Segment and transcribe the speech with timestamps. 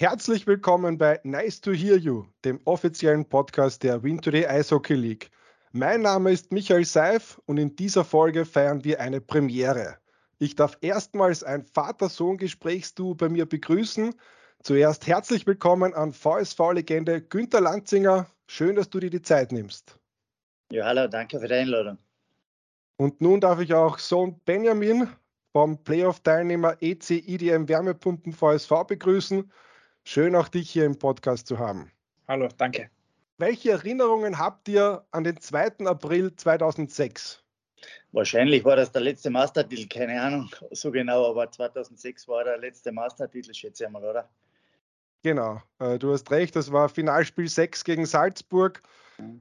[0.00, 5.30] Herzlich willkommen bei Nice to Hear You, dem offiziellen Podcast der Win Today Eishockey League.
[5.72, 9.98] Mein Name ist Michael Seif und in dieser Folge feiern wir eine Premiere.
[10.38, 14.14] Ich darf erstmals ein Vater-Sohn-Gesprächsduo bei mir begrüßen.
[14.62, 18.26] Zuerst herzlich willkommen an VSV-Legende Günter Lanzinger.
[18.46, 19.98] Schön, dass du dir die Zeit nimmst.
[20.72, 21.98] Ja, hallo, danke für die Einladung.
[22.96, 25.10] Und nun darf ich auch Sohn Benjamin
[25.52, 29.52] vom Playoff-Teilnehmer EC IDM Wärmepumpen VSV begrüßen.
[30.12, 31.92] Schön auch dich hier im Podcast zu haben.
[32.26, 32.90] Hallo, danke.
[33.38, 35.86] Welche Erinnerungen habt ihr an den 2.
[35.86, 37.44] April 2006?
[38.10, 42.90] Wahrscheinlich war das der letzte Mastertitel, keine Ahnung so genau, aber 2006 war der letzte
[42.90, 44.28] Mastertitel, schätze ich mal, oder?
[45.22, 48.82] Genau, äh, du hast recht, das war Finalspiel 6 gegen Salzburg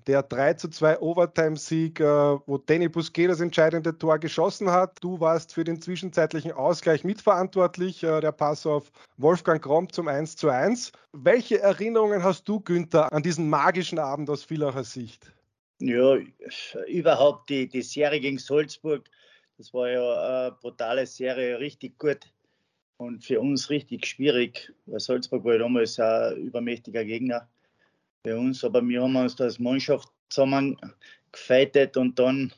[0.08, 4.98] der 3 zu 2 Overtime-Sieg, äh, wo Danny Busquet das entscheidende Tor geschossen hat.
[5.02, 10.36] Du warst für den zwischenzeitlichen Ausgleich mitverantwortlich, äh, der Pass auf Wolfgang Kromm zum 1
[10.36, 10.92] zu 1.
[11.14, 15.32] Welche Erinnerungen hast du, Günther, an diesen magischen Abend aus Villacher Sicht?
[15.80, 16.18] Ja,
[16.88, 19.10] überhaupt die, die Serie gegen Salzburg,
[19.58, 22.20] das war ja eine brutale Serie, richtig gut
[22.98, 27.48] und für uns richtig schwierig, weil Salzburg war damals ein übermächtiger Gegner
[28.24, 30.78] bei uns, aber wir haben uns da als Mannschaft zusammen
[31.32, 32.54] gefeitet und dann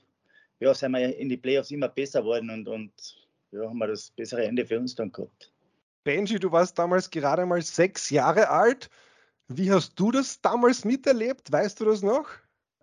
[0.59, 2.91] ja, sind wir in die Playoffs immer besser geworden und, und
[3.51, 5.51] ja, haben wir das bessere Ende für uns dann gehabt.
[6.03, 8.89] Benji, du warst damals gerade mal sechs Jahre alt.
[9.47, 11.51] Wie hast du das damals miterlebt?
[11.51, 12.27] Weißt du das noch?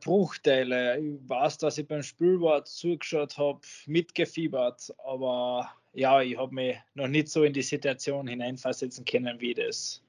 [0.05, 0.99] Bruchteile.
[1.01, 7.09] Ich weiß, dass ich beim Spielwort zugeschaut habe, mitgefiebert, aber ja, ich habe mich noch
[7.09, 10.03] nicht so in die Situation hineinversetzen können, wie ich das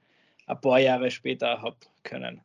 [0.46, 2.42] ein paar Jahre später habe können.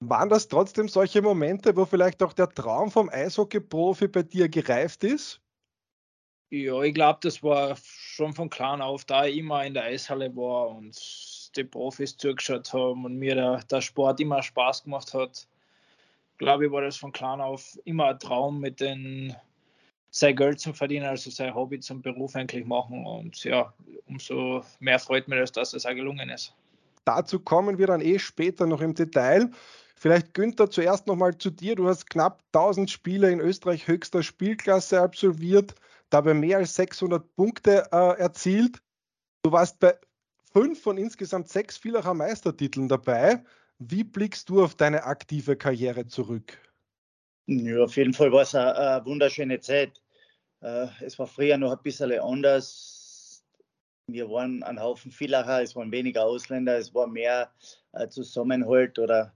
[0.00, 5.04] Waren das trotzdem solche Momente, wo vielleicht auch der Traum vom Eishockey-Profi bei dir gereift
[5.04, 5.40] ist?
[6.50, 10.34] Ja, ich glaube, das war schon von klein auf, da ich immer in der Eishalle
[10.36, 10.96] war und
[11.56, 15.48] die Profis zugeschaut haben und mir der, der Sport immer Spaß gemacht hat.
[16.38, 19.34] Glaube ich, war das von klein auf immer ein Traum, mit den
[20.10, 23.06] sein Geld zu verdienen, also sein Hobby zum Beruf eigentlich machen.
[23.06, 23.72] Und ja,
[24.06, 26.54] umso mehr freut mich das, dass es auch gelungen ist.
[27.04, 29.50] Dazu kommen wir dann eh später noch im Detail.
[29.98, 31.74] Vielleicht Günther zuerst nochmal zu dir.
[31.74, 35.74] Du hast knapp 1000 Spiele in Österreich höchster Spielklasse absolviert,
[36.10, 38.82] dabei mehr als 600 Punkte äh, erzielt.
[39.42, 39.98] Du warst bei
[40.52, 43.42] fünf von insgesamt sechs Villacher Meistertiteln dabei.
[43.78, 46.58] Wie blickst du auf deine aktive Karriere zurück?
[47.46, 50.02] Ja, auf jeden Fall war es eine, eine wunderschöne Zeit.
[50.60, 53.44] Äh, es war früher noch ein bisschen anders.
[54.08, 57.50] Wir waren ein Haufen Villacher, es waren weniger Ausländer, es war mehr
[57.92, 59.35] äh, Zusammenhalt oder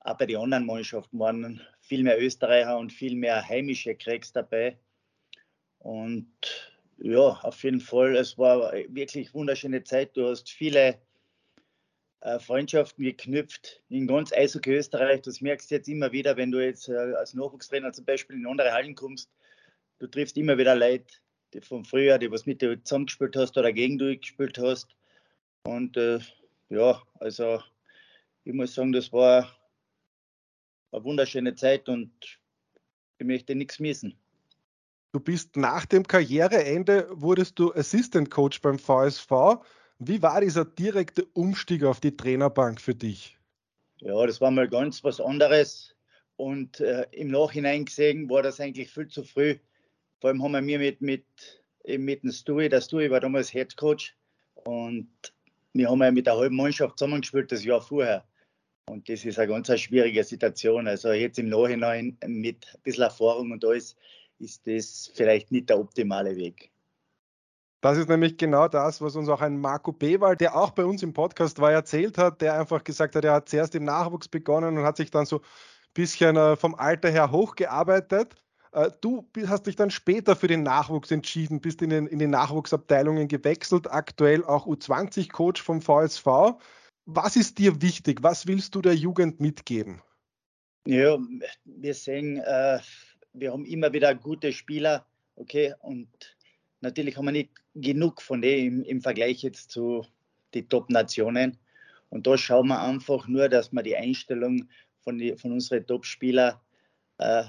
[0.00, 4.78] auch bei den anderen Mannschaften waren viel mehr Österreicher und viel mehr heimische Cracks dabei.
[5.78, 6.28] Und
[6.98, 10.16] ja, auf jeden Fall, es war wirklich wunderschöne Zeit.
[10.16, 10.98] Du hast viele
[12.20, 15.22] äh, Freundschaften geknüpft in ganz Eishockey Österreich.
[15.22, 18.46] Das merkst du jetzt immer wieder, wenn du jetzt äh, als Nachwuchstrainer zum Beispiel in
[18.46, 19.30] andere Hallen kommst.
[19.98, 21.14] Du triffst immer wieder Leute
[21.52, 24.88] die von früher, die was mit dir zusammengespielt hast oder gegen du gespielt hast.
[25.64, 26.20] Und äh,
[26.68, 27.60] ja, also
[28.44, 29.54] ich muss sagen, das war
[30.92, 32.10] eine wunderschöne Zeit und
[33.18, 34.16] ich möchte nichts missen.
[35.12, 39.60] Du bist nach dem Karriereende, wurdest du Assistant Coach beim VSV.
[39.98, 43.36] Wie war dieser direkte Umstieg auf die Trainerbank für dich?
[43.98, 45.94] Ja, das war mal ganz was anderes.
[46.36, 49.58] Und äh, im Nachhinein gesehen war das eigentlich viel zu früh.
[50.20, 51.24] Vor allem haben wir mir mit, mit,
[51.86, 54.16] mit dem Stewie, der Stewie war damals Head Coach.
[54.54, 55.10] Und
[55.72, 58.24] wir haben ja mit der halben Mannschaft zusammengespielt das Jahr vorher.
[58.86, 60.88] Und das ist eine ganz schwierige Situation.
[60.88, 63.96] Also jetzt im Nachhinein mit ein bisschen Erfahrung und alles
[64.38, 66.70] ist das vielleicht nicht der optimale Weg.
[67.82, 71.02] Das ist nämlich genau das, was uns auch ein Marco Bewald, der auch bei uns
[71.02, 74.76] im Podcast war, erzählt hat, der einfach gesagt hat, er hat zuerst im Nachwuchs begonnen
[74.76, 75.42] und hat sich dann so ein
[75.94, 78.34] bisschen äh, vom Alter her hochgearbeitet.
[78.72, 82.30] Äh, du hast dich dann später für den Nachwuchs entschieden, bist in den, in den
[82.30, 86.26] Nachwuchsabteilungen gewechselt, aktuell auch U20-Coach vom VSV.
[87.06, 88.22] Was ist dir wichtig?
[88.22, 90.02] Was willst du der Jugend mitgeben?
[90.86, 91.18] Ja,
[91.64, 92.78] wir sehen, äh,
[93.32, 95.06] wir haben immer wieder gute Spieler,
[95.36, 96.08] okay, und
[96.80, 100.06] natürlich haben wir nicht genug von denen im, im Vergleich jetzt zu
[100.54, 101.58] den Top-Nationen.
[102.08, 104.68] Und da schauen wir einfach nur, dass wir die Einstellung
[105.00, 106.56] von, die, von unseren Top-Spielern,
[107.18, 107.44] äh,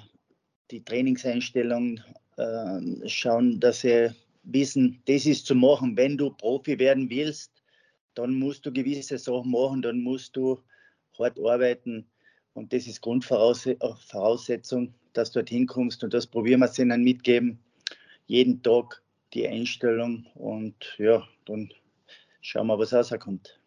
[0.69, 1.99] die Trainingseinstellung,
[2.37, 4.13] äh, schauen, dass sie
[4.43, 7.60] wissen, das ist zu machen, wenn du Profi werden willst
[8.15, 10.59] dann musst du gewisse Sachen machen, dann musst du
[11.17, 12.05] hart arbeiten.
[12.53, 16.03] Und das ist Grundvoraussetzung, dass du dorthin kommst.
[16.03, 17.59] Und das probieren wir ihnen mitgeben.
[18.27, 19.01] Jeden Tag
[19.33, 20.25] die Einstellung.
[20.35, 21.71] Und ja, dann
[22.41, 23.57] schauen wir, was rauskommt.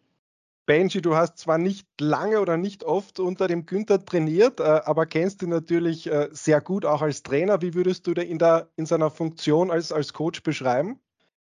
[0.67, 5.05] Benji, du hast zwar nicht lange oder nicht oft unter dem Günther trainiert, äh, aber
[5.05, 7.61] kennst ihn natürlich äh, sehr gut auch als Trainer.
[7.61, 10.99] Wie würdest du ihn in, der, in seiner Funktion als, als Coach beschreiben?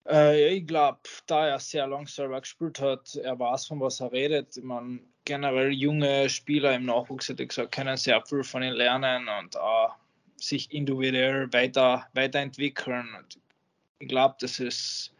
[0.07, 4.13] Äh, ich glaube, da er sehr lang selber gespielt hat, er weiß, von was er
[4.13, 4.57] redet.
[4.57, 8.75] Ich meine, generell junge Spieler im Nachwuchs, hätte ich gesagt, können sehr viel von ihm
[8.75, 9.95] lernen und auch
[10.37, 13.09] sich individuell weiter, weiterentwickeln.
[13.19, 13.39] Und
[13.99, 15.15] ich glaube, das ist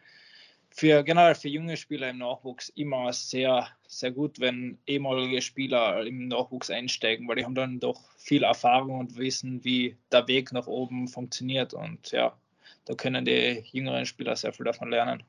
[0.69, 6.27] für generell für junge Spieler im Nachwuchs immer sehr, sehr gut, wenn ehemalige Spieler im
[6.27, 10.67] Nachwuchs einsteigen, weil die haben dann doch viel Erfahrung und wissen, wie der Weg nach
[10.67, 11.73] oben funktioniert.
[11.73, 12.37] Und ja,
[12.85, 15.23] da können die jüngeren Spieler sehr viel davon lernen.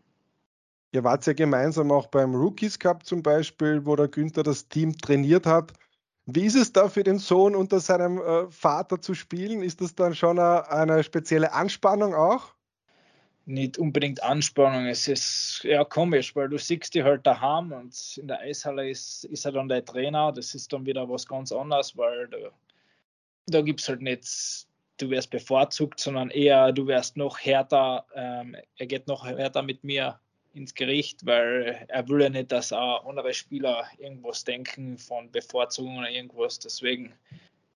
[0.93, 4.97] Ihr wart ja gemeinsam auch beim Rookies Cup zum Beispiel, wo der Günther das Team
[4.97, 5.73] trainiert hat.
[6.26, 9.62] Wie ist es da für den Sohn unter seinem äh, Vater zu spielen?
[9.62, 12.56] Ist das dann schon eine, eine spezielle Anspannung auch?
[13.47, 14.87] nicht unbedingt Anspannung.
[14.87, 19.25] Es ist ja komisch, weil du siehst die halt daheim und in der Eishalle ist,
[19.25, 20.32] ist er dann der Trainer.
[20.32, 22.38] Das ist dann wieder was ganz anderes, weil da,
[23.47, 28.56] da gibt es halt nicht, du wirst bevorzugt, sondern eher du wirst noch härter, ähm,
[28.76, 30.19] er geht noch härter mit mir
[30.54, 35.98] ins Gericht, weil er will ja nicht, dass auch andere Spieler irgendwas denken von Bevorzugung
[35.98, 36.58] oder irgendwas.
[36.58, 37.12] Deswegen,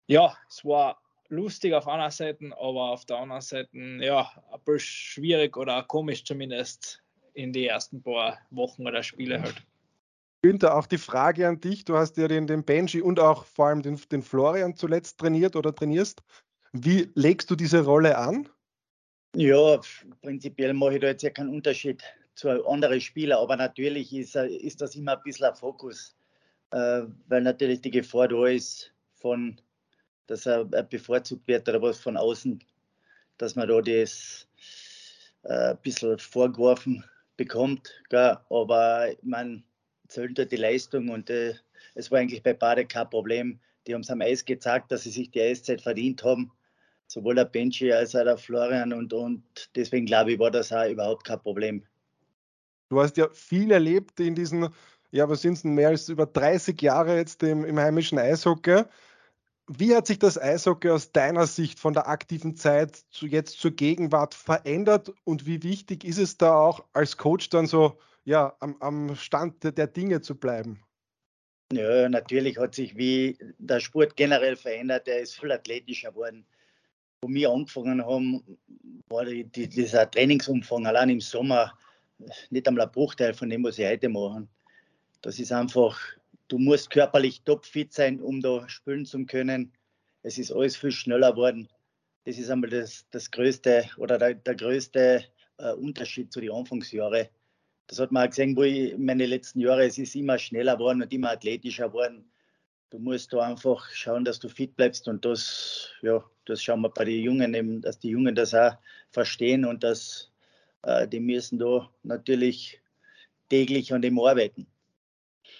[0.06, 4.80] ja, es war lustig auf einer Seite, aber auf der anderen Seite ja ein bisschen
[4.80, 7.02] schwierig oder komisch zumindest
[7.34, 9.62] in die ersten paar Wochen oder Spiele halt.
[10.42, 11.84] Günther, auch die Frage an dich.
[11.84, 15.54] Du hast ja den, den Benji und auch vor allem den, den Florian zuletzt trainiert
[15.54, 16.22] oder trainierst.
[16.72, 18.48] Wie legst du diese Rolle an?
[19.34, 19.80] Ja,
[20.22, 22.02] prinzipiell mache ich da jetzt ja keinen Unterschied
[22.34, 26.16] zu anderen Spielern, aber natürlich ist, ist das immer ein bisschen ein Fokus,
[26.70, 29.60] äh, weil natürlich die Gefahr da ist von
[30.30, 32.62] dass er bevorzugt wird oder was von außen,
[33.38, 34.46] dass man da das
[35.42, 37.04] äh, ein bisschen vorgeworfen
[37.36, 37.90] bekommt.
[38.10, 38.36] Gell?
[38.48, 39.64] Aber man
[40.06, 41.54] zählt da die Leistung und äh,
[41.96, 43.58] es war eigentlich bei Bade kein Problem.
[43.86, 46.52] Die haben es am Eis gezeigt, dass sie sich die Eiszeit verdient haben.
[47.10, 49.42] Sowohl der Benji als auch der Florian und, und
[49.74, 51.82] deswegen glaube ich, war das auch überhaupt kein Problem.
[52.88, 54.68] Du hast ja viel erlebt in diesen,
[55.10, 58.84] ja, was sind es denn, mehr als über 30 Jahre jetzt im, im heimischen Eishockey.
[59.66, 63.72] Wie hat sich das Eishockey aus deiner Sicht von der aktiven Zeit zu jetzt zur
[63.72, 68.76] Gegenwart verändert und wie wichtig ist es da auch als Coach dann so ja, am,
[68.78, 70.80] am Stand der Dinge zu bleiben?
[71.72, 75.08] Ja, natürlich hat sich wie der Sport generell verändert.
[75.08, 76.46] Er ist viel athletischer geworden.
[77.22, 78.42] Wo wir angefangen haben,
[79.08, 81.76] war die, die, dieser Trainingsumfang allein im Sommer
[82.50, 84.48] nicht einmal ein Bruchteil von dem, was sie heute machen.
[85.22, 85.98] Das ist einfach
[86.50, 89.72] du musst körperlich topfit sein, um da spielen zu können.
[90.22, 91.68] Es ist alles viel schneller geworden.
[92.24, 95.24] Das ist einmal das, das größte oder der, der größte
[95.58, 97.28] äh, Unterschied zu den Anfangsjahren.
[97.86, 101.02] Das hat man auch gesehen, wo ich meine letzten Jahre, es ist immer schneller geworden
[101.02, 102.30] und immer athletischer geworden.
[102.90, 106.90] Du musst da einfach schauen, dass du fit bleibst und das, ja, das schauen wir
[106.90, 108.72] bei den Jungen eben, dass die Jungen das auch
[109.10, 110.30] verstehen und dass
[110.82, 112.80] äh, die müssen da natürlich
[113.48, 114.66] täglich an dem arbeiten.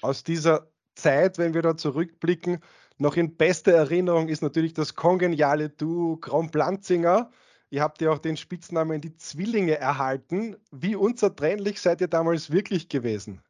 [0.02, 2.60] Aus dieser Zeit, wenn wir da zurückblicken,
[2.98, 7.30] noch in bester Erinnerung ist natürlich das kongeniale Duo Kron-Planzinger.
[7.70, 10.56] Ihr habt ja auch den Spitznamen die Zwillinge erhalten.
[10.70, 13.40] Wie unzertrennlich seid ihr damals wirklich gewesen?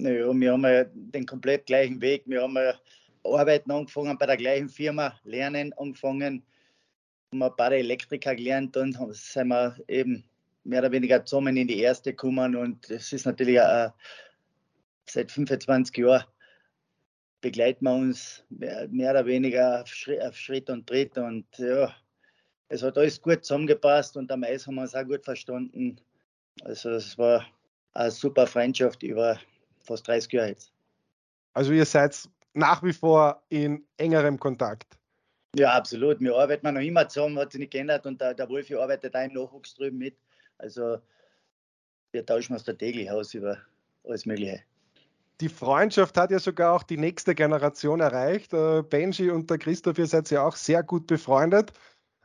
[0.00, 2.22] Naja, wir haben ja den komplett gleichen Weg.
[2.24, 2.74] Wir haben ja
[3.22, 6.42] arbeiten angefangen bei der gleichen Firma, lernen angefangen,
[7.32, 10.24] haben ein paar Elektriker gelernt und sind wir eben
[10.64, 12.56] mehr oder weniger zusammen in die erste gekommen.
[12.56, 13.92] Und es ist natürlich ein
[15.06, 16.24] seit 25 Jahren
[17.42, 21.18] begleiten wir uns mehr, oder weniger auf Schritt, auf Schritt, und Tritt.
[21.18, 21.94] Und ja,
[22.68, 26.00] es hat alles gut zusammengepasst und am Eis haben wir uns auch gut verstanden.
[26.62, 27.44] Also es war
[27.92, 29.38] eine super Freundschaft über
[29.90, 30.72] fast 30 Jahre jetzt.
[31.52, 32.16] Also ihr seid
[32.54, 34.98] nach wie vor in engerem Kontakt.
[35.56, 36.20] Ja, absolut.
[36.20, 39.24] Wir arbeiten noch immer zusammen, hat sich nicht geändert und der, der Wolfi arbeitet auch
[39.24, 40.16] im Nachwuchs drüben mit.
[40.58, 40.98] Also
[42.12, 43.58] wir tauschen uns da täglich aus über
[44.04, 44.62] alles Mögliche
[45.40, 48.52] die Freundschaft hat ja sogar auch die nächste Generation erreicht.
[48.52, 51.72] Äh, Benji und der Christoph, ihr seid ja auch sehr gut befreundet.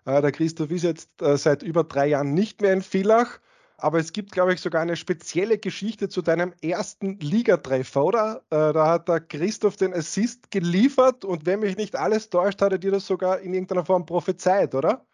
[0.06, 3.40] Äh, der Christoph ist jetzt äh, seit über drei Jahren nicht mehr in Villach.
[3.78, 8.42] Aber es gibt, glaube ich, sogar eine spezielle Geschichte zu deinem ersten Ligatreffer, oder?
[8.50, 12.78] Da hat der Christoph den Assist geliefert und wenn mich nicht alles täuscht, hat er
[12.78, 15.06] dir das sogar in irgendeiner Form prophezeit, oder?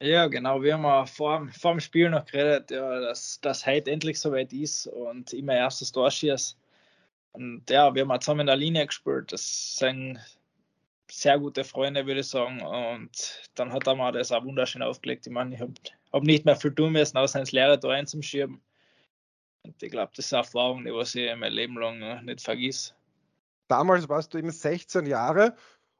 [0.00, 0.62] Ja, genau.
[0.62, 4.86] Wir haben vor, vor dem Spiel noch geredet, ja, dass das heute endlich soweit ist
[4.88, 6.58] und immer erstes Tor schießt.
[7.32, 9.32] Und ja, wir haben zusammen in der Linie gespielt.
[9.32, 10.18] Das sind
[11.12, 12.62] sehr gute Freunde, würde ich sagen.
[12.62, 15.26] Und dann hat er mal das auch wunderschön aufgelegt.
[15.26, 15.74] Ich meine, ich habe
[16.12, 18.60] hab nicht mehr viel tun müssen, außer ins leere Tor einzuschieben.
[19.62, 22.94] Und ich glaube, das ist eine Erfahrung, die was ich mein Leben lang nicht vergiss.
[23.68, 25.54] Damals warst du eben 16 Jahre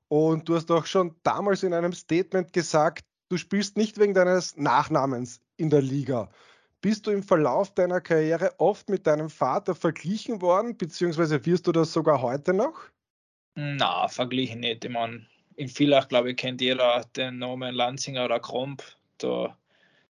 [0.09, 4.57] und du hast auch schon damals in einem Statement gesagt, du spielst nicht wegen deines
[4.57, 6.31] Nachnamens in der Liga.
[6.81, 11.73] Bist du im Verlauf deiner Karriere oft mit deinem Vater verglichen worden, beziehungsweise wirst du
[11.73, 12.91] das sogar heute noch?
[13.55, 14.85] Na, verglichen nicht.
[14.85, 18.83] Ich meine, in Villach, glaube ich, kennt jeder den Namen Lanzinger oder Kromp.
[19.19, 19.57] Da,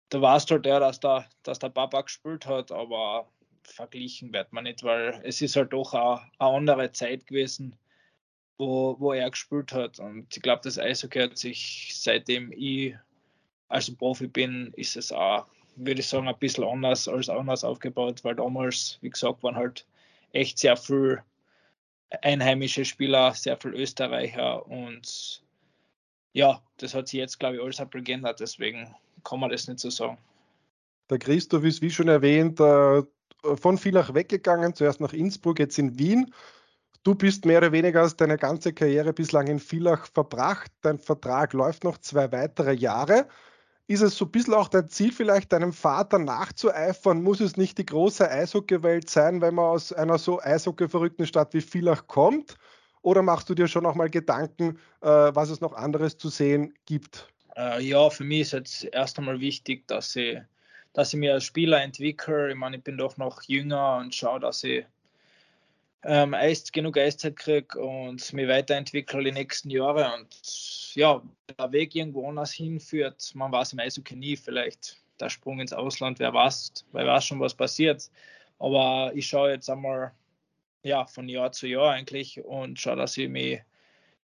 [0.10, 3.28] da weißt halt der, dass der, dass der Papa gespielt hat, aber
[3.64, 7.76] verglichen wird man nicht, weil es ist halt doch eine, eine andere Zeit gewesen,
[8.58, 10.00] wo, wo er gespielt hat.
[10.00, 12.96] Und ich glaube, das Eishockey hat sich seitdem ich
[13.68, 18.24] als Profi bin, ist es auch, würde ich sagen, ein bisschen anders als anders aufgebaut,
[18.24, 19.86] weil damals, wie gesagt, waren halt
[20.32, 21.22] echt sehr viel
[22.22, 25.42] einheimische Spieler, sehr viel Österreicher und
[26.34, 28.94] ja, das hat sich jetzt, glaube ich, alles ein geändert, deswegen
[29.24, 30.18] kann man das nicht so sagen.
[31.10, 33.04] Der Christoph ist, wie schon erwähnt, äh,
[33.56, 36.34] von Villach weggegangen, zuerst nach Innsbruck, jetzt in Wien.
[37.04, 40.72] Du bist mehr oder weniger deine ganze Karriere bislang in Villach verbracht.
[40.82, 43.28] Dein Vertrag läuft noch zwei weitere Jahre.
[43.88, 47.22] Ist es so ein bisschen auch dein Ziel, vielleicht deinem Vater nachzueifern?
[47.22, 51.62] Muss es nicht die große Eishockeywelt sein, wenn man aus einer so eishockeyverrückten Stadt wie
[51.62, 52.56] Villach kommt?
[53.04, 56.74] Oder machst du dir schon noch mal Gedanken, äh, was es noch anderes zu sehen
[56.88, 57.28] gibt?
[57.56, 60.40] Äh, ja, für mich ist jetzt erst einmal wichtig, dass ich,
[60.94, 62.50] dass ich mich als Spieler entwickle.
[62.50, 64.86] Ich meine, ich bin doch noch jünger und schaue, dass ich
[66.04, 70.12] ähm, Eis, genug Eiszeit kriege und mich weiterentwickle die nächsten Jahre.
[70.16, 70.36] Und
[70.96, 71.22] ja,
[71.58, 76.20] der Weg irgendwo anders hinführt, man weiß im Eishockey nie, vielleicht der Sprung ins Ausland,
[76.20, 78.10] wer weiß, wer weiß schon, was passiert.
[78.60, 80.12] Aber ich schaue jetzt einmal
[80.84, 83.62] ja, von Jahr zu Jahr eigentlich und schaue, dass ich mich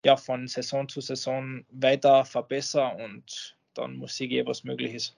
[0.05, 5.15] ja, von Saison zu Saison weiter verbessere und dann muss ich gehen, was möglich ist.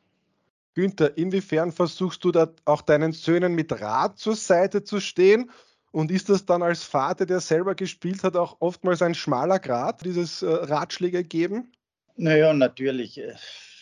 [0.74, 5.52] Günther, inwiefern versuchst du da auch deinen Söhnen mit Rat zur Seite zu stehen?
[5.92, 10.06] Und ist das dann als Vater, der selber gespielt hat, auch oftmals ein schmaler Grad,
[10.06, 11.72] dieses äh, Ratschläge geben?
[12.16, 13.18] Naja, natürlich.
[13.18, 13.36] Äh,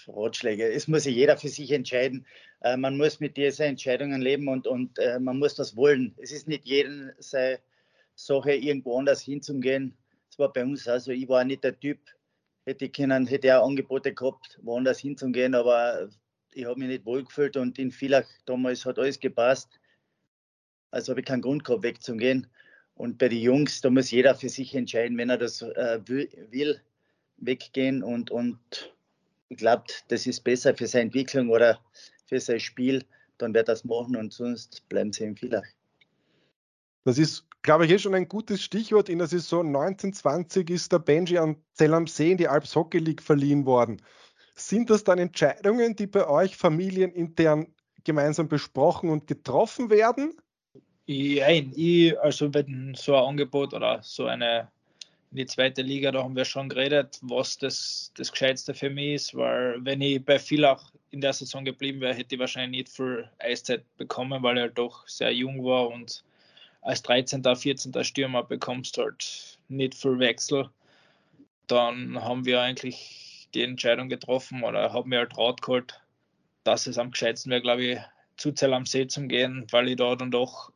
[0.08, 0.72] Ratschläge.
[0.72, 2.26] Es muss sich jeder für sich entscheiden.
[2.62, 6.16] Äh, man muss mit diesen Entscheidungen leben und, und man muss das wollen.
[6.18, 7.60] Es ist nicht jedem seine
[8.16, 9.98] Sache, irgendwo anders hinzugehen.
[10.30, 12.00] Das war bei uns also, ich war nicht der Typ,
[12.66, 16.10] hätte ich können, hätte auch Angebote gehabt, woanders hinzugehen, aber
[16.54, 19.70] ich habe mich nicht wohlgefühlt und in Villach damals hat alles gepasst.
[20.92, 22.48] Also habe ich keinen Grund gehabt, wegzugehen.
[22.96, 26.82] Und bei den Jungs, da muss jeder für sich entscheiden, wenn er das äh, will,
[27.38, 28.04] weggehen.
[28.04, 28.60] Und, und
[29.50, 31.80] ich glaube, das ist besser für seine Entwicklung oder
[32.26, 33.06] für sein Spiel.
[33.38, 35.66] Dann wird das machen und sonst bleiben sie im Villach.
[37.04, 39.10] Das ist, glaube ich, eh schon ein gutes Stichwort.
[39.10, 42.98] In der Saison 1920 ist der Benji an Zell am See in die Alps Hockey
[42.98, 44.02] League verliehen worden.
[44.56, 47.68] Sind das dann Entscheidungen, die bei euch familienintern
[48.04, 50.34] gemeinsam besprochen und getroffen werden?
[51.10, 54.68] Ja, ich, also wenn so ein Angebot oder so eine
[55.32, 59.14] in die zweite Liga, da haben wir schon geredet, was das, das Gescheitste für mich
[59.16, 62.96] ist, weil wenn ich bei Villach in der Saison geblieben wäre, hätte ich wahrscheinlich nicht
[62.96, 66.24] viel Eiszeit bekommen, weil er doch sehr jung war und
[66.82, 68.04] als 13., 14.
[68.04, 70.70] Stürmer bekommst du halt nicht viel Wechsel.
[71.68, 76.02] Dann haben wir eigentlich die Entscheidung getroffen oder haben wir halt Rat geholt,
[76.66, 78.00] dass es am gescheitsten wäre, glaube ich,
[78.36, 80.72] zu Zell am See zu gehen, weil ich da dann doch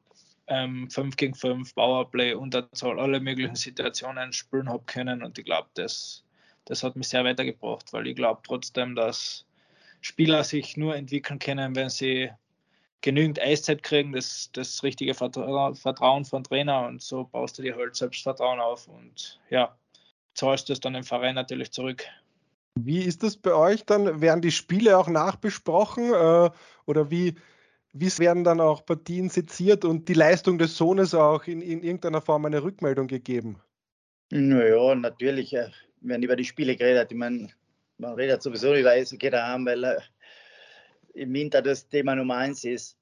[0.52, 5.70] ähm, 5 gegen 5, Powerplay, Unterzahl, alle möglichen Situationen spielen habe können und ich glaube,
[5.76, 6.26] das,
[6.66, 9.46] das hat mich sehr weitergebracht, weil ich glaube trotzdem, dass
[10.02, 12.30] Spieler sich nur entwickeln können, wenn sie
[13.00, 17.96] genügend Eiszeit kriegen, das, das richtige Vertrauen von Trainer und so baust du dir halt
[17.96, 19.74] Selbstvertrauen auf und ja,
[20.34, 22.06] zahlst du es dann im Verein natürlich zurück.
[22.76, 24.22] Wie ist das bei euch dann?
[24.22, 26.50] Werden die Spiele auch nachbesprochen äh,
[26.86, 27.36] oder wie,
[27.94, 32.22] wie werden dann auch Partien seziert und die Leistung des Sohnes auch in, in irgendeiner
[32.22, 33.60] Form eine Rückmeldung gegeben?
[34.32, 35.70] Naja, natürlich äh,
[36.00, 37.12] werden über die Spiele geredet.
[37.12, 37.50] Ich meine,
[37.98, 40.00] man redet sowieso über Eishockey daheim, weil äh,
[41.14, 42.98] im Winter das Thema Nummer eins ist.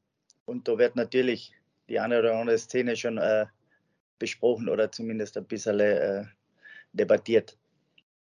[0.46, 1.53] Und da wird natürlich
[1.88, 3.46] die eine oder andere Szene schon äh,
[4.17, 6.25] besprochen oder zumindest ein bisschen äh,
[6.93, 7.58] debattiert.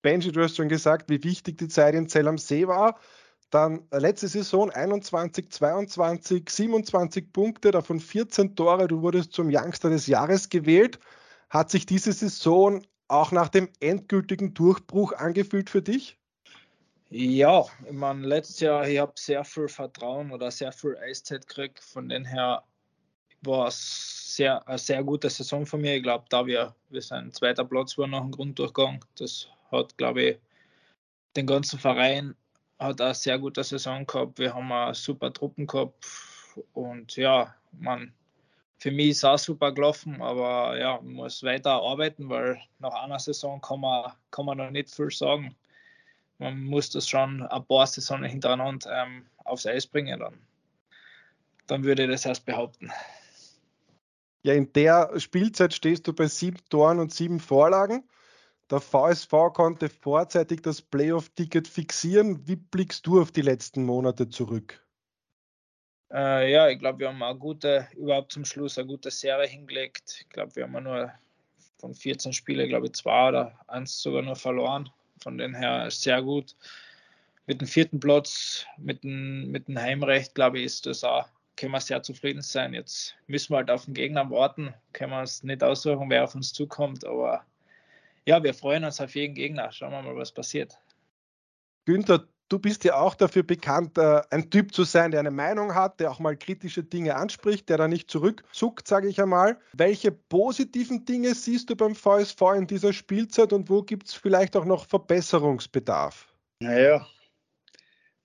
[0.01, 2.99] Benji, du hast schon gesagt, wie wichtig die Zeit in Zell am See war.
[3.51, 8.87] Dann äh, letzte Saison 21, 22, 27 Punkte, davon 14 Tore.
[8.87, 10.99] Du wurdest zum Youngster des Jahres gewählt.
[11.49, 16.17] Hat sich diese Saison auch nach dem endgültigen Durchbruch angefühlt für dich?
[17.09, 21.81] Ja, ich meine, letztes Jahr, ich habe sehr viel Vertrauen oder sehr viel Eiszeit gekriegt.
[21.81, 22.63] Von den her
[23.41, 25.97] war es sehr, eine sehr gute Saison von mir.
[25.97, 29.03] Ich glaube, da wir, wir sind zweiter Platz war nach dem Grunddurchgang.
[29.15, 30.39] Das hat, glaube ich,
[31.35, 32.33] den ganzen Verein
[32.81, 34.39] hat eine sehr gute Saison gehabt.
[34.39, 36.05] Wir haben eine super Truppen gehabt.
[36.73, 38.11] Und ja, man,
[38.77, 43.19] für mich ist auch super gelaufen, aber ja, man muss weiter arbeiten, weil nach einer
[43.19, 45.55] Saison kann man, kann man noch nicht viel sagen.
[46.39, 50.33] Man muss das schon ein paar Saisonen hintereinander ähm, aufs Eis bringen, dann,
[51.67, 52.91] dann würde ich das erst behaupten.
[54.43, 58.03] Ja, in der Spielzeit stehst du bei sieben Toren und sieben Vorlagen.
[58.71, 62.47] Der VSV konnte vorzeitig das Playoff-Ticket fixieren.
[62.47, 64.81] Wie blickst du auf die letzten Monate zurück?
[66.09, 70.19] Äh, ja, ich glaube, wir haben eine gute, überhaupt zum Schluss eine gute Serie hingelegt.
[70.21, 71.11] Ich glaube, wir haben nur
[71.79, 74.89] von 14 Spielen, glaube ich, zwei oder eins sogar nur verloren.
[75.21, 76.55] Von den her sehr gut.
[77.47, 81.73] Mit dem vierten Platz, mit dem, mit dem Heimrecht, glaube ich, ist das auch, können
[81.73, 82.73] wir sehr zufrieden sein.
[82.73, 84.73] Jetzt müssen wir halt auf den Gegner warten.
[84.93, 87.45] Können wir uns nicht aussuchen, wer auf uns zukommt, aber
[88.25, 89.71] ja, wir freuen uns auf jeden Gegner.
[89.71, 90.77] Schauen wir mal, was passiert.
[91.85, 95.73] Günther, du bist ja auch dafür bekannt, äh, ein Typ zu sein, der eine Meinung
[95.73, 99.59] hat, der auch mal kritische Dinge anspricht, der da nicht zurückzuckt, sage ich einmal.
[99.73, 104.55] Welche positiven Dinge siehst du beim VSV in dieser Spielzeit und wo gibt es vielleicht
[104.55, 106.27] auch noch Verbesserungsbedarf?
[106.59, 107.07] Naja,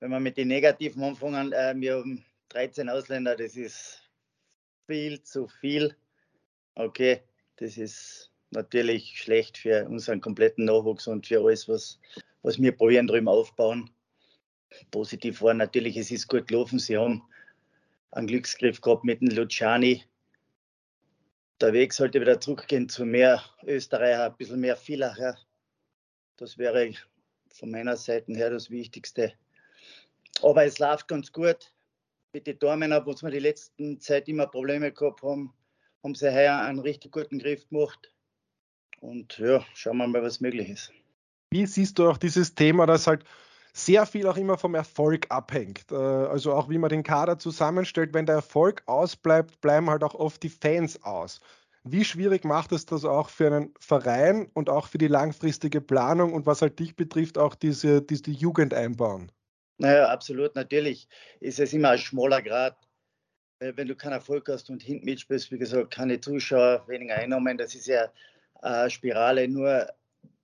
[0.01, 4.03] wenn wir mit den Negativen anfangen, äh, wir haben 13 Ausländer, das ist
[4.87, 5.97] viel zu viel.
[6.75, 7.23] Okay,
[7.57, 11.99] das ist natürlich schlecht für unseren kompletten Nachwuchs und für alles, was,
[12.43, 13.91] was wir probieren drüben aufbauen
[14.91, 16.79] positiv war natürlich, es ist gut gelaufen.
[16.79, 17.23] Sie haben
[18.11, 20.05] einen Glücksgriff gehabt mit dem Luciani.
[21.61, 25.39] Der Weg sollte wieder zurückgehen zu mehr Österreicher, ein bisschen mehr Villacher.
[26.37, 26.93] Das wäre
[27.51, 29.33] von meiner Seite her das Wichtigste.
[30.43, 31.73] Aber es läuft ganz gut.
[32.33, 35.55] Mit den Tormännern, wo wir die letzten Zeit immer Probleme gehabt haben,
[36.03, 38.13] haben sie heuer einen richtig guten Griff gemacht.
[39.01, 40.93] Und ja, schauen wir mal, was möglich ist.
[41.51, 43.25] Wie siehst du auch dieses Thema, dass halt
[43.77, 45.93] sehr viel auch immer vom Erfolg abhängt.
[45.93, 50.15] Äh, also auch wie man den Kader zusammenstellt, wenn der Erfolg ausbleibt, bleiben halt auch
[50.15, 51.41] oft die Fans aus.
[51.85, 56.33] Wie schwierig macht es das auch für einen Verein und auch für die langfristige Planung
[56.33, 59.31] und was halt dich betrifft, auch diese, diese Jugend einbauen?
[59.77, 60.55] Naja, absolut.
[60.55, 61.07] Natürlich
[61.41, 62.79] ist es immer ein schmaler Grad.
[63.59, 67.59] Äh, wenn du keinen Erfolg hast und hinten mitspielst, wie gesagt, keine Zuschauer, weniger Einnahmen,
[67.59, 68.11] das ist ja
[68.63, 69.49] eine Spirale.
[69.49, 69.87] Nur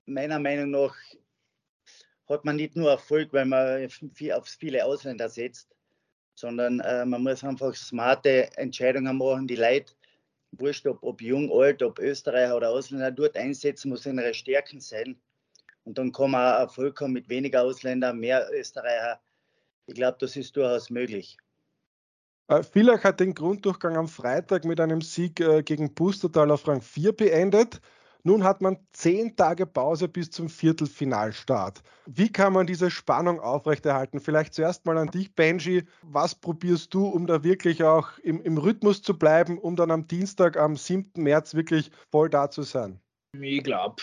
[0.06, 0.94] meiner Meinung nach
[2.28, 3.88] hat man nicht nur Erfolg, weil man
[4.32, 5.68] auf viele Ausländer setzt,
[6.34, 9.46] sondern äh, man muss einfach smarte Entscheidungen machen.
[9.46, 9.92] Die Leute,
[10.52, 15.20] wurscht ob, ob jung, alt, ob Österreicher oder Ausländer, dort einsetzen, muss ihre Stärken sein.
[15.84, 19.20] Und dann kann man Erfolg haben mit weniger Ausländern, mehr Österreicher.
[19.86, 21.36] Ich glaube, das ist durchaus möglich.
[22.48, 26.80] Äh, Villach hat den Grunddurchgang am Freitag mit einem Sieg äh, gegen Pustertal auf Rang
[26.80, 27.80] 4 beendet.
[28.24, 31.82] Nun hat man zehn Tage Pause bis zum Viertelfinalstart.
[32.06, 34.20] Wie kann man diese Spannung aufrechterhalten?
[34.20, 35.84] Vielleicht zuerst mal an dich, Benji.
[36.02, 40.06] Was probierst du, um da wirklich auch im, im Rhythmus zu bleiben, um dann am
[40.06, 41.10] Dienstag, am 7.
[41.16, 43.00] März wirklich voll da zu sein?
[43.40, 44.00] Ich glaube,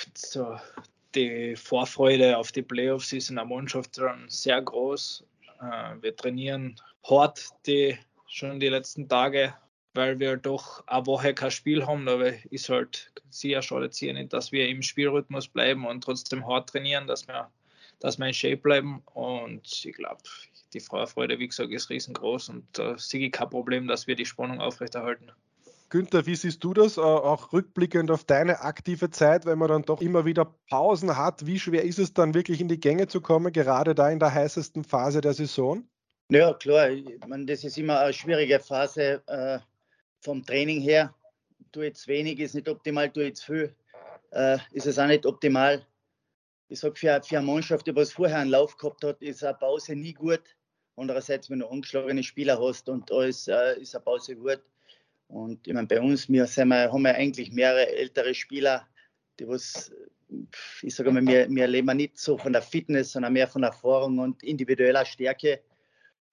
[1.16, 5.24] die Vorfreude auf die Playoffs ist in der Mannschaft schon sehr groß.
[5.62, 6.76] Äh, wir trainieren
[7.10, 9.54] hart die, schon die letzten Tage
[9.94, 12.08] weil wir doch eine Woche kein Spiel haben.
[12.08, 13.90] Aber ist halt sehr schade
[14.28, 17.50] dass wir im Spielrhythmus bleiben und trotzdem hart trainieren, dass wir,
[18.00, 19.02] dass wir in Shape bleiben.
[19.14, 20.22] Und ich glaube,
[20.74, 24.26] die Vorfreude, wie gesagt, ist riesengroß und da sehe ich kein Problem, dass wir die
[24.26, 25.32] Spannung aufrechterhalten.
[25.90, 30.02] Günther, wie siehst du das, auch rückblickend auf deine aktive Zeit, wenn man dann doch
[30.02, 31.48] immer wieder Pausen hat?
[31.48, 34.32] Wie schwer ist es dann wirklich in die Gänge zu kommen, gerade da in der
[34.32, 35.84] heißesten Phase der Saison?
[36.32, 36.92] Ja, klar.
[36.92, 39.24] Ich meine, das ist immer eine schwierige Phase.
[40.22, 41.14] Vom Training her,
[41.72, 43.74] tue jetzt wenig, ist nicht optimal, tue jetzt viel,
[44.32, 45.86] äh, ist es auch nicht optimal.
[46.68, 49.56] Ich sage, für, für eine Mannschaft, die was vorher einen Lauf gehabt hat, ist eine
[49.56, 50.44] Pause nie gut.
[50.96, 54.62] Andererseits, wenn du angeschlagene Spieler hast und alles, äh, ist eine Pause gut.
[55.30, 58.88] Und ich meine, bei uns, wir, wir, haben wir eigentlich mehrere ältere Spieler,
[59.40, 59.92] die was,
[60.82, 64.20] ich sage mal, wir, wir leben nicht so von der Fitness, sondern mehr von Erfahrung
[64.20, 65.62] und individueller Stärke.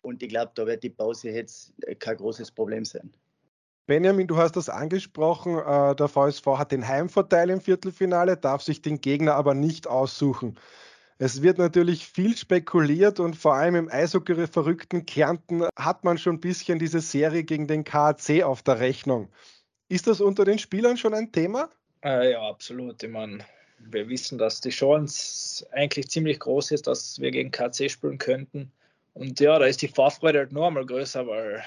[0.01, 3.13] Und ich glaube, da wird die Pause jetzt kein großes Problem sein.
[3.87, 5.59] Benjamin, du hast das angesprochen.
[5.59, 10.59] Äh, der VSV hat den Heimvorteil im Viertelfinale, darf sich den Gegner aber nicht aussuchen.
[11.19, 16.35] Es wird natürlich viel spekuliert und vor allem im Eishockey verrückten Kärnten hat man schon
[16.37, 19.29] ein bisschen diese Serie gegen den KAC auf der Rechnung.
[19.89, 21.71] Ist das unter den Spielern schon ein Thema?
[22.05, 23.03] Äh, ja, absolut.
[23.03, 23.39] Ich meine,
[23.79, 28.73] wir wissen, dass die Chance eigentlich ziemlich groß ist, dass wir gegen KC spielen könnten.
[29.15, 31.65] Und ja, da ist die Vorfreude halt noch einmal größer, weil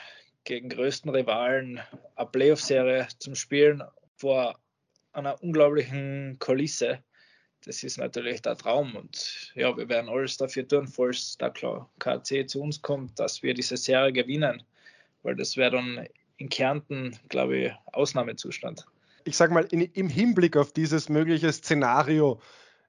[0.49, 1.79] gegen größten Rivalen
[2.15, 3.83] eine Playoff-Serie zum Spielen
[4.15, 4.59] vor
[5.13, 7.03] einer unglaublichen Kulisse.
[7.65, 11.53] Das ist natürlich der Traum und ja, wir werden alles dafür tun, falls der
[11.99, 14.63] KC zu uns kommt, dass wir diese Serie gewinnen.
[15.21, 16.07] weil das wäre dann
[16.37, 18.87] in Kärnten, glaube ich, Ausnahmezustand.
[19.25, 22.41] Ich sage mal, in, im Hinblick auf dieses mögliche Szenario,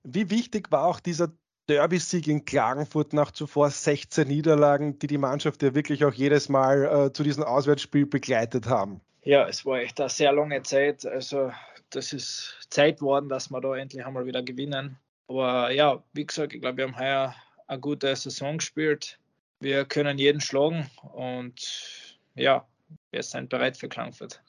[0.03, 1.31] wie wichtig war auch dieser
[1.71, 7.07] Derby-Sieg in Klagenfurt nach zuvor 16 Niederlagen, die die Mannschaft ja wirklich auch jedes Mal
[7.07, 9.01] äh, zu diesem Auswärtsspiel begleitet haben?
[9.23, 11.07] Ja, es war echt eine sehr lange Zeit.
[11.07, 11.53] Also
[11.91, 14.99] das ist Zeit worden, dass wir da endlich einmal wieder gewinnen.
[15.29, 17.37] Aber ja, wie gesagt, ich glaube, wir haben heuer
[17.69, 19.21] eine gute Saison gespielt.
[19.61, 22.67] Wir können jeden schlagen und ja,
[23.13, 24.43] wir sind bereit für Klagenfurt.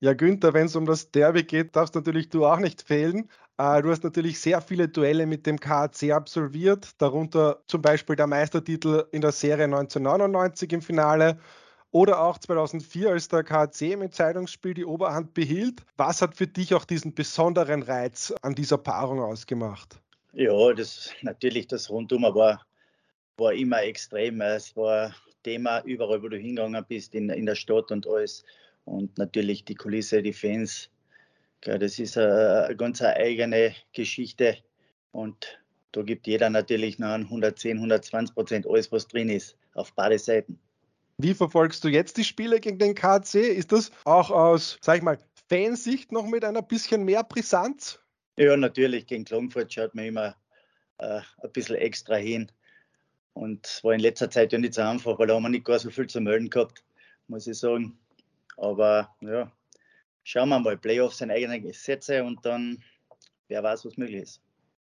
[0.00, 3.28] Ja, Günther, wenn es um das Derby geht, darfst natürlich du auch nicht fehlen.
[3.58, 8.26] Äh, du hast natürlich sehr viele Duelle mit dem KAC absolviert, darunter zum Beispiel der
[8.26, 11.38] Meistertitel in der Serie 1999 im Finale
[11.90, 15.82] oder auch 2004, als der KAC im Entscheidungsspiel die Oberhand behielt.
[15.96, 20.00] Was hat für dich auch diesen besonderen Reiz an dieser Paarung ausgemacht?
[20.32, 22.64] Ja, das natürlich das Rundum war,
[23.36, 24.40] war immer extrem.
[24.40, 28.44] Es war Thema überall, wo du hingegangen bist, in, in der Stadt und alles
[28.84, 30.88] und natürlich die Kulisse, die Fans.
[31.62, 34.58] Das ist eine, eine ganz eigene Geschichte
[35.12, 35.58] und
[35.92, 40.58] da gibt jeder natürlich noch 110, 120 Prozent alles, was drin ist, auf beide Seiten.
[41.18, 43.34] Wie verfolgst du jetzt die Spiele gegen den KC?
[43.34, 48.00] Ist das auch aus, sag ich mal, Fansicht noch mit einer bisschen mehr Brisanz?
[48.36, 49.06] Ja, natürlich.
[49.06, 50.34] Gegen Klagenfurt schaut man immer
[50.98, 52.50] äh, ein bisschen extra hin.
[53.34, 55.64] Und es war in letzter Zeit ja nicht so einfach, weil da haben wir nicht
[55.64, 56.82] gar so viel zu melden gehabt,
[57.28, 57.98] muss ich sagen.
[58.56, 59.52] Aber ja,
[60.24, 60.76] schauen wir mal.
[60.76, 62.82] Playoffs sind eigene Gesetze und dann
[63.48, 64.40] wer weiß, was möglich ist.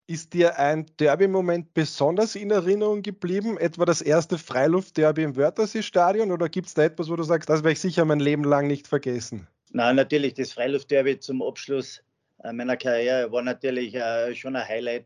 [0.06, 3.58] Ist dir ein Derby-Moment besonders in Erinnerung geblieben?
[3.58, 6.32] Etwa das erste Freiluft-Derby im Wörthersee-Stadion?
[6.32, 8.68] Oder gibt es da etwas, wo du sagst, das werde ich sicher mein Leben lang
[8.68, 9.48] nicht vergessen?
[9.72, 12.04] Nein, natürlich, das Freiluft-Derby zum Abschluss
[12.44, 15.06] äh, meiner Karriere war natürlich äh, schon ein Highlight,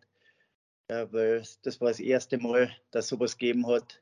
[0.88, 4.02] weil das war das erste Mal, dass sowas gegeben hat.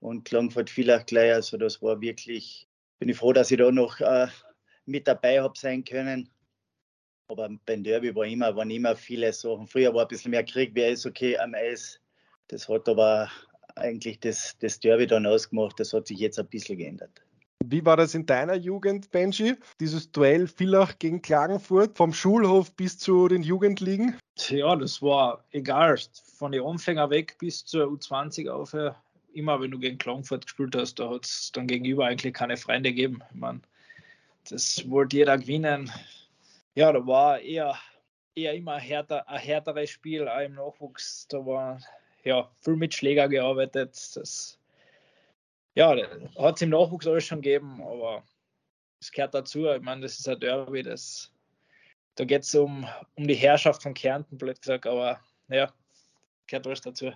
[0.00, 1.32] Und Klagenfurt fiel auch gleich.
[1.32, 4.28] Also, das war wirklich bin ich froh, dass ich da noch äh,
[4.86, 6.28] mit dabei habe sein können.
[7.28, 9.66] Aber beim Derby war immer, waren immer viele Sachen.
[9.66, 12.00] Früher war ein bisschen mehr Krieg, wer ist okay am Eis.
[12.48, 13.30] Das hat aber
[13.74, 15.78] eigentlich das, das Derby dann ausgemacht.
[15.80, 17.22] Das hat sich jetzt ein bisschen geändert.
[17.64, 19.56] Wie war das in deiner Jugend, Benji?
[19.80, 24.16] Dieses Duell Villach gegen Klagenfurt, vom Schulhof bis zu den Jugendligen?
[24.48, 25.98] Ja, das war egal.
[26.38, 28.72] Von den Anfänger weg bis zur U20 auf
[29.36, 32.90] immer, wenn du gegen Klagenfurt gespielt hast, da hat es dann gegenüber eigentlich keine Freunde
[32.90, 33.22] gegeben.
[33.30, 33.60] Ich meine,
[34.50, 35.90] das wollte jeder gewinnen.
[36.74, 37.76] Ja, da war eher,
[38.34, 41.26] eher immer ein, härter, ein härteres Spiel, auch im Nachwuchs.
[41.28, 41.80] Da war
[42.24, 44.16] ja viel mit Schläger gearbeitet.
[44.16, 44.58] Das,
[45.74, 45.96] ja,
[46.38, 48.22] hat es im Nachwuchs alles schon gegeben, aber
[49.00, 49.66] es gehört dazu.
[49.66, 51.32] Ich meine, das ist ein Derby, das,
[52.14, 55.72] da geht es um, um die Herrschaft von Kärnten, blöd gesagt, aber ja,
[56.46, 57.12] gehört alles dazu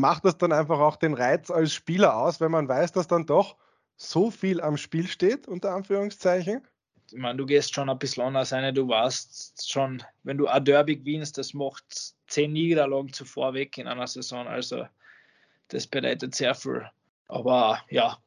[0.00, 3.26] macht das dann einfach auch den Reiz als Spieler aus, wenn man weiß, dass dann
[3.26, 3.56] doch
[4.00, 6.66] so viel am Spiel steht, unter Anführungszeichen?
[7.12, 8.74] Ich meine, du gehst schon ein bisschen anders rein.
[8.74, 13.86] Du weißt schon, wenn du ein Derby gewinnst, das macht zehn Niederlagen zuvor weg in
[13.86, 14.46] einer Saison.
[14.46, 14.86] Also,
[15.68, 16.88] das bedeutet sehr viel.
[17.28, 18.18] Aber ja,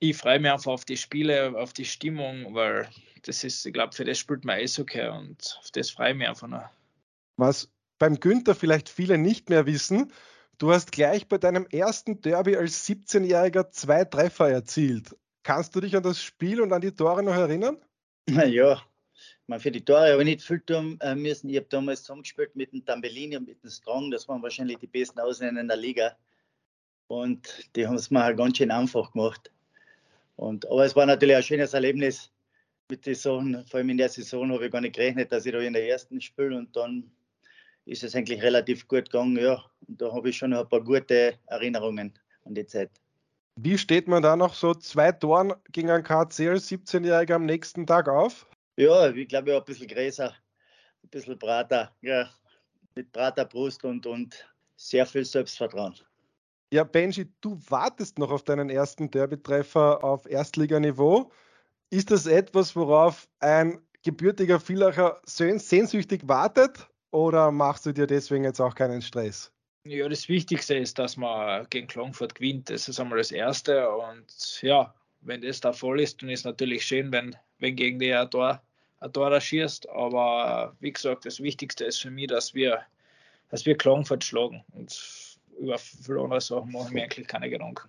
[0.00, 2.88] ich freue mich einfach auf die Spiele, auf die Stimmung, weil
[3.22, 6.28] das ist, ich glaube, für das spielt man Eishockey und auf das freue ich mich
[6.28, 6.68] einfach noch.
[7.36, 10.12] Was beim Günther vielleicht viele nicht mehr wissen,
[10.58, 15.14] Du hast gleich bei deinem ersten Derby als 17-Jähriger zwei Treffer erzielt.
[15.42, 17.78] Kannst du dich an das Spiel und an die Tore noch erinnern?
[18.28, 18.82] Ja,
[19.46, 21.48] meine, für die Tore habe ich nicht viel tun äh, müssen.
[21.48, 24.10] Ich habe damals zusammengespielt mit dem Tambellini und mit dem Strong.
[24.10, 26.16] Das waren wahrscheinlich die besten Ausländer in der Liga.
[27.08, 29.52] Und die haben es mir halt ganz schön einfach gemacht.
[30.34, 32.32] Und, aber es war natürlich ein schönes Erlebnis
[32.90, 33.64] mit den Sachen.
[33.66, 35.88] Vor allem in der Saison habe ich gar nicht gerechnet, dass ich da in der
[35.88, 37.10] ersten spiele und dann
[37.86, 39.38] ist es eigentlich relativ gut gegangen.
[39.38, 42.12] Ja, und da habe ich schon ein paar gute Erinnerungen
[42.44, 42.90] an die Zeit.
[43.58, 47.86] Wie steht man da noch so zwei Toren gegen einen KC als 17-Jähriger am nächsten
[47.86, 48.46] Tag auf?
[48.76, 52.28] Ja, ich glaube, ich ein bisschen größer, ein bisschen breiter, ja,
[52.94, 54.46] mit breiter Brust und, und
[54.76, 55.94] sehr viel Selbstvertrauen.
[56.70, 61.30] Ja, Benji, du wartest noch auf deinen ersten Derby-Treffer auf Erstliganiveau.
[61.88, 68.60] Ist das etwas, worauf ein gebürtiger Villacher sehnsüchtig wartet oder machst du dir deswegen jetzt
[68.60, 69.50] auch keinen Stress?
[69.84, 72.68] Ja, das Wichtigste ist, dass man gegen Klangfurt gewinnt.
[72.68, 73.88] Das ist einmal das Erste.
[73.88, 77.98] Und ja, wenn das da voll ist, dann ist es natürlich schön, wenn, wenn gegen
[77.98, 78.60] die ein Tor,
[79.00, 79.88] ein Tor schießt.
[79.88, 82.82] Aber wie gesagt, das Wichtigste ist für mich, dass wir,
[83.48, 84.62] dass wir Klangfurt schlagen.
[84.72, 87.88] Und über viele andere Sachen mache ich mir eigentlich keine Gedanken.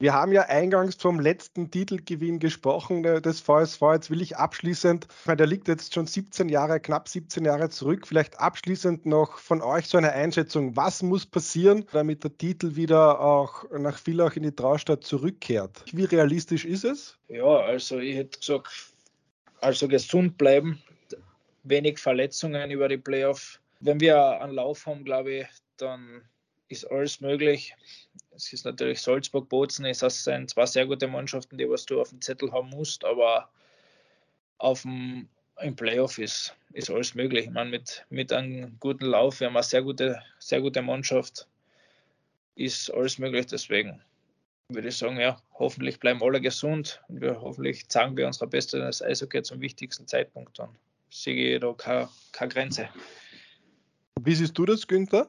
[0.00, 3.80] Wir haben ja eingangs vom letzten Titelgewinn gesprochen äh, des VSV.
[3.92, 8.40] Jetzt will ich abschließend, der liegt jetzt schon 17 Jahre, knapp 17 Jahre zurück, vielleicht
[8.40, 10.74] abschließend noch von euch so eine Einschätzung.
[10.74, 15.84] Was muss passieren, damit der Titel wieder auch nach Villach in die Traustadt zurückkehrt?
[15.92, 17.16] Wie realistisch ist es?
[17.28, 18.68] Ja, also ich hätte gesagt,
[19.60, 20.82] also gesund bleiben,
[21.62, 23.60] wenig Verletzungen über die Playoff.
[23.78, 26.22] Wenn wir einen Lauf haben, glaube ich, dann
[26.68, 27.74] ist alles möglich.
[28.34, 32.10] Es ist natürlich Salzburg, Bozen, es sind zwei sehr gute Mannschaften, die was du auf
[32.10, 33.48] dem Zettel haben musst, aber
[34.58, 35.28] auf dem,
[35.60, 37.46] im Playoff ist, ist alles möglich.
[37.46, 41.46] Ich meine, mit, mit einem guten Lauf, wir haben eine sehr gute, sehr gute Mannschaft,
[42.56, 43.46] ist alles möglich.
[43.46, 44.02] Deswegen
[44.68, 49.02] würde ich sagen, ja, hoffentlich bleiben alle gesund und wir hoffentlich zeigen wir unser Bestes
[49.02, 50.58] Eishockey zum wichtigsten Zeitpunkt.
[50.58, 50.70] Dann
[51.10, 52.88] sehe ich da keine, keine Grenze.
[54.20, 55.28] Wie siehst du das, Günther?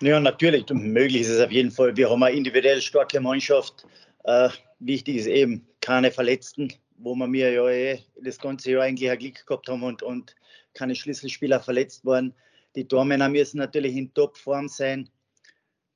[0.00, 0.68] Ja, natürlich.
[0.70, 1.96] Möglich ist es auf jeden Fall.
[1.96, 3.86] Wir haben eine individuell starke Mannschaft.
[4.24, 4.48] Äh,
[4.80, 9.18] wichtig ist eben keine Verletzten, wo wir mir ja eh das ganze Jahr eigentlich ein
[9.18, 10.34] Glück gehabt haben und, und
[10.74, 12.34] keine Schlüsselspieler verletzt waren.
[12.74, 15.08] Die Tormänner müssen natürlich in Topform sein.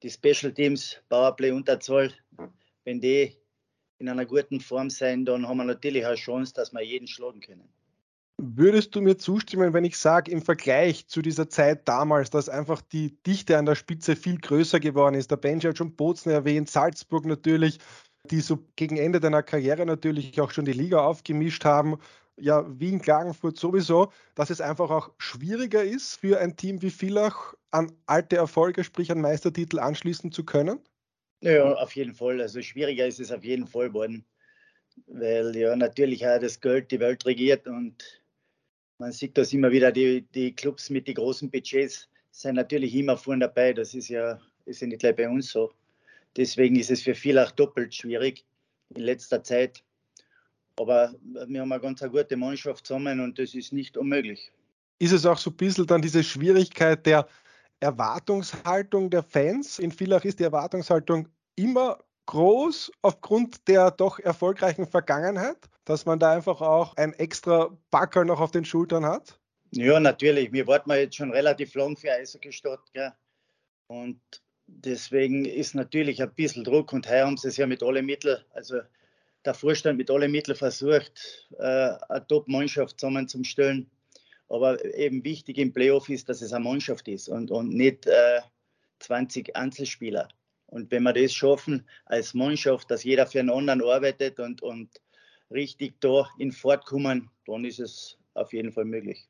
[0.02, 2.12] Die Special Teams, Powerplay, Unterzahl,
[2.84, 3.36] wenn die
[3.98, 7.40] in einer guten Form sein, dann haben wir natürlich eine Chance, dass wir jeden schlagen
[7.40, 7.68] können.
[8.40, 12.80] Würdest du mir zustimmen, wenn ich sage, im Vergleich zu dieser Zeit damals, dass einfach
[12.80, 15.32] die Dichte an der Spitze viel größer geworden ist?
[15.32, 17.78] Der Benji hat schon Bozen erwähnt, Salzburg natürlich,
[18.30, 21.98] die so gegen Ende deiner Karriere natürlich auch schon die Liga aufgemischt haben.
[22.36, 27.54] Ja, Wien, Klagenfurt sowieso, dass es einfach auch schwieriger ist für ein Team wie Villach
[27.72, 30.78] an alte Erfolge, sprich an Meistertitel anschließen zu können?
[31.40, 32.40] Ja, auf jeden Fall.
[32.40, 34.24] Also schwieriger ist es auf jeden Fall geworden,
[35.08, 38.22] weil ja natürlich auch das Geld die Welt regiert und
[38.98, 43.16] man sieht das immer wieder, die, die Clubs mit den großen Budgets sind natürlich immer
[43.16, 43.72] vorne dabei.
[43.72, 45.72] Das ist ja, ist ja nicht gleich bei uns so.
[46.36, 48.44] Deswegen ist es für viele auch doppelt schwierig
[48.90, 49.82] in letzter Zeit.
[50.76, 54.52] Aber wir haben eine ganz gute Mannschaft zusammen und das ist nicht unmöglich.
[55.00, 57.26] Ist es auch so ein bisschen dann diese Schwierigkeit der
[57.80, 59.78] Erwartungshaltung der Fans?
[59.78, 66.32] In Villach ist die Erwartungshaltung immer groß aufgrund der doch erfolgreichen Vergangenheit, dass man da
[66.32, 69.38] einfach auch ein extra Backel noch auf den Schultern hat?
[69.70, 70.52] Ja, natürlich.
[70.52, 72.80] Wir warten jetzt schon relativ lang für Eishockey-Stadt.
[73.86, 74.20] Und
[74.66, 78.38] deswegen ist natürlich ein bisschen Druck und heuer haben sie es ja mit allen Mitteln,
[78.52, 78.80] also
[79.44, 83.90] der Vorstand mit allen Mitteln versucht, äh, eine Top-Mannschaft zusammenzustellen.
[84.50, 88.40] Aber eben wichtig im Playoff ist, dass es eine Mannschaft ist und, und nicht äh,
[89.00, 90.28] 20 Einzelspieler.
[90.66, 94.90] Und wenn wir das schaffen als Mannschaft, dass jeder für einen anderen arbeitet und, und
[95.50, 99.28] richtig da in Fahrt kommen, dann ist es auf jeden Fall möglich.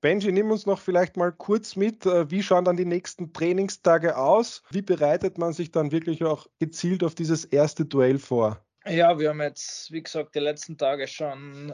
[0.00, 2.04] Benji, nimm uns noch vielleicht mal kurz mit.
[2.06, 4.64] Äh, wie schauen dann die nächsten Trainingstage aus?
[4.70, 8.64] Wie bereitet man sich dann wirklich auch gezielt auf dieses erste Duell vor?
[8.84, 11.72] Ja, wir haben jetzt, wie gesagt, die letzten Tage schon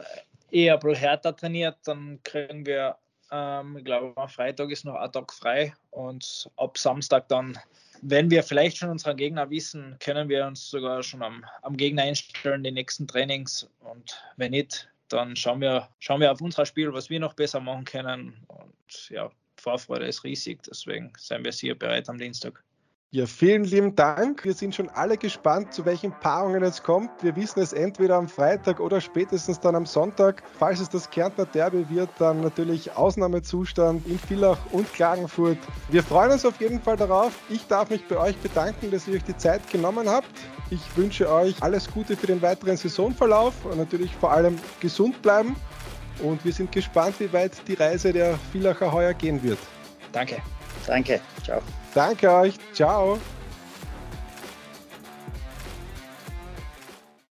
[0.51, 1.77] eher bisschen härter trainiert.
[1.85, 2.97] Dann kriegen wir,
[3.31, 7.57] ähm, ich glaube, am Freitag ist noch ein Tag frei und ab Samstag dann
[8.01, 12.03] wenn wir vielleicht schon unseren Gegner wissen, können wir uns sogar schon am, am Gegner
[12.03, 13.69] einstellen, die nächsten Trainings.
[13.79, 17.59] Und wenn nicht, dann schauen wir, schauen wir auf unser Spiel, was wir noch besser
[17.59, 18.45] machen können.
[18.47, 22.63] Und ja, Vorfreude ist riesig, deswegen seien wir sicher bereit am Dienstag.
[23.11, 24.45] Ja, vielen lieben Dank.
[24.45, 27.09] Wir sind schon alle gespannt, zu welchen Paarungen es kommt.
[27.23, 30.43] Wir wissen es entweder am Freitag oder spätestens dann am Sonntag.
[30.59, 35.57] Falls es das Kärntner Derby wird, dann natürlich Ausnahmezustand in Villach und Klagenfurt.
[35.89, 37.33] Wir freuen uns auf jeden Fall darauf.
[37.49, 40.29] Ich darf mich bei euch bedanken, dass ihr euch die Zeit genommen habt.
[40.69, 45.55] Ich wünsche euch alles Gute für den weiteren Saisonverlauf und natürlich vor allem gesund bleiben.
[46.21, 49.57] Und wir sind gespannt, wie weit die Reise der Villacher heuer gehen wird.
[50.11, 50.43] Danke.
[50.89, 51.21] Danke.
[51.43, 51.61] Ciao.
[51.93, 52.55] Danke euch.
[52.73, 53.19] Ciao.